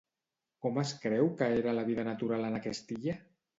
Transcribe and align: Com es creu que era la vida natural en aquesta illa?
Com 0.65 0.79
es 0.83 0.93
creu 1.03 1.29
que 1.43 1.51
era 1.59 1.75
la 1.81 1.85
vida 1.91 2.07
natural 2.09 2.51
en 2.51 2.61
aquesta 2.65 2.99
illa? 3.01 3.19